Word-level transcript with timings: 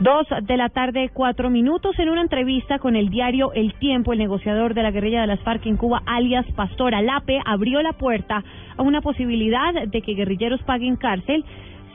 Dos 0.00 0.26
de 0.42 0.56
la 0.56 0.70
tarde, 0.70 1.10
cuatro 1.12 1.50
minutos. 1.50 1.96
En 2.00 2.08
una 2.08 2.20
entrevista 2.20 2.80
con 2.80 2.96
el 2.96 3.10
diario 3.10 3.52
El 3.52 3.74
Tiempo, 3.74 4.12
el 4.12 4.18
negociador 4.18 4.74
de 4.74 4.82
la 4.82 4.90
guerrilla 4.90 5.20
de 5.20 5.28
las 5.28 5.40
FARC 5.40 5.66
en 5.66 5.76
Cuba, 5.76 6.02
alias 6.04 6.44
Pastor 6.56 6.96
Alape, 6.96 7.40
abrió 7.46 7.80
la 7.80 7.92
puerta 7.92 8.42
a 8.76 8.82
una 8.82 9.00
posibilidad 9.00 9.86
de 9.86 10.02
que 10.02 10.14
guerrilleros 10.14 10.60
paguen 10.64 10.96
cárcel 10.96 11.44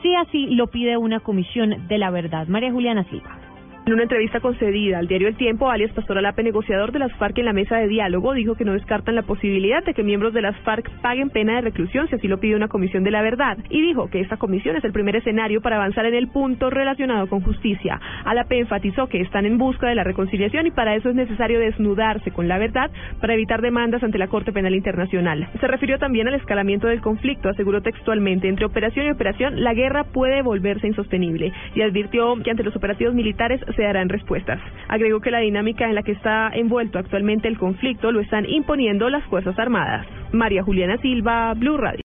si 0.00 0.14
así 0.14 0.46
lo 0.46 0.68
pide 0.68 0.96
una 0.96 1.20
comisión 1.20 1.86
de 1.88 1.98
la 1.98 2.10
verdad. 2.10 2.48
María 2.48 2.72
Juliana 2.72 3.04
Silva. 3.04 3.49
En 3.86 3.94
una 3.94 4.02
entrevista 4.02 4.40
concedida 4.40 4.98
al 4.98 5.08
diario 5.08 5.26
El 5.26 5.36
Tiempo, 5.36 5.68
alias 5.68 5.90
Pastor 5.92 6.18
Alape, 6.18 6.42
negociador 6.42 6.92
de 6.92 6.98
las 6.98 7.12
FARC 7.14 7.38
en 7.38 7.46
la 7.46 7.52
mesa 7.52 7.78
de 7.78 7.88
diálogo, 7.88 8.34
dijo 8.34 8.54
que 8.54 8.64
no 8.64 8.74
descartan 8.74 9.14
la 9.16 9.22
posibilidad 9.22 9.82
de 9.82 9.94
que 9.94 10.04
miembros 10.04 10.32
de 10.32 10.42
las 10.42 10.56
FARC 10.58 10.88
paguen 11.00 11.30
pena 11.30 11.56
de 11.56 11.62
reclusión 11.62 12.06
si 12.06 12.14
así 12.14 12.28
lo 12.28 12.38
pide 12.38 12.54
una 12.54 12.68
comisión 12.68 13.02
de 13.02 13.10
la 13.10 13.22
verdad, 13.22 13.56
y 13.68 13.80
dijo 13.80 14.08
que 14.08 14.20
esta 14.20 14.36
comisión 14.36 14.76
es 14.76 14.84
el 14.84 14.92
primer 14.92 15.16
escenario 15.16 15.60
para 15.60 15.76
avanzar 15.76 16.04
en 16.06 16.14
el 16.14 16.28
punto 16.28 16.70
relacionado 16.70 17.26
con 17.26 17.40
justicia. 17.40 17.98
Alape 18.24 18.60
enfatizó 18.60 19.08
que 19.08 19.22
están 19.22 19.46
en 19.46 19.58
busca 19.58 19.88
de 19.88 19.94
la 19.96 20.04
reconciliación 20.04 20.66
y 20.66 20.70
para 20.70 20.94
eso 20.94 21.08
es 21.08 21.16
necesario 21.16 21.58
desnudarse 21.58 22.30
con 22.30 22.48
la 22.48 22.58
verdad 22.58 22.90
para 23.20 23.34
evitar 23.34 23.60
demandas 23.60 24.04
ante 24.04 24.18
la 24.18 24.28
Corte 24.28 24.52
Penal 24.52 24.74
Internacional. 24.74 25.48
Se 25.58 25.66
refirió 25.66 25.98
también 25.98 26.28
al 26.28 26.34
escalamiento 26.34 26.86
del 26.86 27.00
conflicto, 27.00 27.48
aseguró 27.48 27.80
textualmente, 27.80 28.46
entre 28.46 28.66
operación 28.66 29.06
y 29.06 29.10
operación, 29.10 29.64
la 29.64 29.74
guerra 29.74 30.04
puede 30.04 30.42
volverse 30.42 30.86
insostenible, 30.86 31.52
y 31.74 31.80
advirtió 31.80 32.36
que 32.44 32.50
ante 32.50 32.62
los 32.62 32.76
operativos 32.76 33.14
militares 33.14 33.60
se 33.72 33.82
darán 33.82 34.08
respuestas. 34.08 34.60
Agregó 34.88 35.20
que 35.20 35.30
la 35.30 35.40
dinámica 35.40 35.88
en 35.88 35.94
la 35.94 36.02
que 36.02 36.12
está 36.12 36.50
envuelto 36.52 36.98
actualmente 36.98 37.48
el 37.48 37.58
conflicto 37.58 38.12
lo 38.12 38.20
están 38.20 38.48
imponiendo 38.48 39.08
las 39.10 39.24
Fuerzas 39.24 39.58
Armadas. 39.58 40.06
María 40.32 40.62
Juliana 40.62 40.96
Silva, 40.98 41.52
Blue 41.54 41.76
Radio. 41.76 41.98